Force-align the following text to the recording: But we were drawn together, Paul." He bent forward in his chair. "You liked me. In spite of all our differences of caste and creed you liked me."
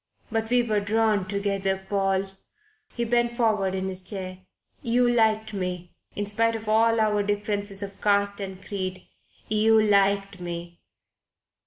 But 0.31 0.49
we 0.49 0.63
were 0.63 0.79
drawn 0.79 1.27
together, 1.27 1.85
Paul." 1.87 2.31
He 2.95 3.03
bent 3.05 3.37
forward 3.37 3.75
in 3.75 3.87
his 3.87 4.01
chair. 4.01 4.39
"You 4.81 5.07
liked 5.07 5.53
me. 5.53 5.93
In 6.15 6.25
spite 6.25 6.55
of 6.55 6.67
all 6.67 6.99
our 6.99 7.21
differences 7.21 7.83
of 7.83 8.01
caste 8.01 8.39
and 8.39 8.65
creed 8.65 9.05
you 9.47 9.79
liked 9.79 10.39
me." 10.39 10.81